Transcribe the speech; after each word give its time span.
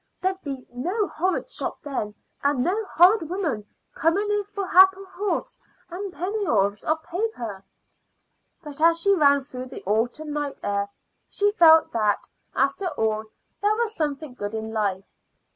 There'd 0.19 0.41
be 0.41 0.65
no 0.73 1.09
horrid 1.09 1.51
shop 1.51 1.83
then, 1.83 2.15
and 2.43 2.63
no 2.63 2.75
horrid 2.85 3.29
women 3.29 3.67
coming 3.93 4.31
in 4.31 4.43
for 4.45 4.65
ha'p'orths 4.65 5.59
and 5.91 6.11
penn'orths 6.11 6.83
of 6.83 7.03
paper." 7.03 7.63
But 8.63 8.81
as 8.81 8.99
she 8.99 9.13
ran 9.13 9.43
through 9.43 9.67
the 9.67 9.83
autumn 9.85 10.33
night 10.33 10.59
air 10.63 10.89
she 11.27 11.51
felt 11.51 11.91
that, 11.91 12.27
after 12.55 12.87
all, 12.97 13.25
there 13.61 13.75
was 13.75 13.93
something 13.93 14.33
good 14.33 14.55
in 14.55 14.73
life. 14.73 15.05